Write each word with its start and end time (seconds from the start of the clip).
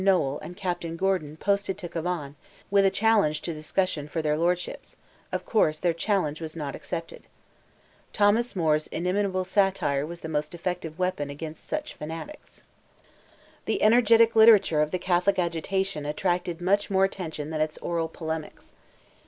Noel 0.03 0.39
and 0.41 0.57
Captain 0.57 0.97
Gordon 0.97 1.37
posted 1.37 1.77
to 1.77 1.87
Cavan, 1.87 2.35
with 2.71 2.83
a 2.85 2.89
challenge 2.89 3.43
to 3.43 3.53
discussion 3.53 4.07
for 4.07 4.23
their 4.23 4.35
lordships; 4.35 4.95
of 5.31 5.45
course, 5.45 5.77
their 5.79 5.93
challenge 5.93 6.41
was 6.41 6.55
not 6.55 6.75
accepted. 6.75 7.27
Thomas 8.11 8.55
Moore's 8.55 8.87
inimitable 8.87 9.43
satire 9.45 10.03
was 10.07 10.21
the 10.21 10.27
most 10.27 10.55
effective 10.55 10.97
weapon 10.97 11.29
against 11.29 11.67
such 11.67 11.93
fanatics. 11.93 12.63
The 13.65 13.83
energetic 13.83 14.35
literature 14.35 14.81
of 14.81 14.89
the 14.89 14.97
Catholic 14.97 15.37
agitation 15.37 16.03
attracted 16.07 16.61
much 16.61 16.89
more 16.89 17.05
attention 17.05 17.51
than 17.51 17.61
its 17.61 17.77
oral 17.77 18.07
polemics. 18.07 18.73